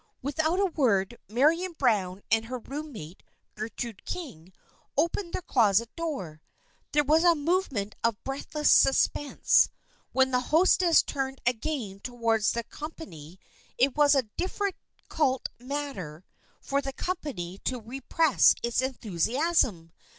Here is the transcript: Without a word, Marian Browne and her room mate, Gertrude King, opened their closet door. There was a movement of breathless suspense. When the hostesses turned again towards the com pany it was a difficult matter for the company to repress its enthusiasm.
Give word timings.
Without 0.23 0.59
a 0.59 0.65
word, 0.65 1.19
Marian 1.29 1.73
Browne 1.73 2.23
and 2.31 2.45
her 2.45 2.57
room 2.57 2.91
mate, 2.91 3.21
Gertrude 3.53 4.03
King, 4.03 4.51
opened 4.97 5.33
their 5.33 5.43
closet 5.43 5.95
door. 5.95 6.41
There 6.91 7.03
was 7.03 7.23
a 7.23 7.35
movement 7.35 7.93
of 8.03 8.23
breathless 8.23 8.71
suspense. 8.71 9.69
When 10.11 10.31
the 10.31 10.39
hostesses 10.49 11.03
turned 11.03 11.39
again 11.45 11.99
towards 11.99 12.53
the 12.53 12.63
com 12.63 12.93
pany 12.93 13.37
it 13.77 13.95
was 13.95 14.15
a 14.15 14.23
difficult 14.23 15.49
matter 15.59 16.23
for 16.59 16.81
the 16.81 16.93
company 16.93 17.59
to 17.65 17.79
repress 17.79 18.55
its 18.63 18.81
enthusiasm. 18.81 19.91